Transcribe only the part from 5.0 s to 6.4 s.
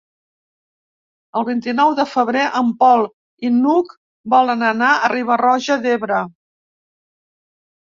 Riba-roja d'Ebre.